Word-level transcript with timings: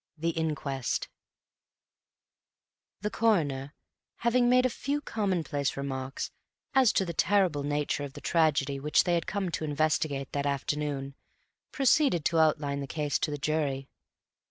The 0.17 0.29
Inquest 0.31 1.09
The 3.01 3.11
Coroner, 3.11 3.75
having 4.15 4.49
made 4.49 4.65
a 4.65 4.69
few 4.71 4.99
commonplace 4.99 5.77
remarks 5.77 6.31
as 6.73 6.91
to 6.93 7.05
the 7.05 7.13
terrible 7.13 7.61
nature 7.61 8.03
of 8.03 8.13
the 8.13 8.19
tragedy 8.19 8.79
which 8.79 9.03
they 9.03 9.13
had 9.13 9.27
come 9.27 9.51
to 9.51 9.63
investigate 9.63 10.31
that 10.31 10.47
afternoon, 10.47 11.13
proceeded 11.71 12.25
to 12.25 12.39
outline 12.39 12.79
the 12.79 12.87
case 12.87 13.19
to 13.19 13.29
the 13.29 13.37
jury. 13.37 13.89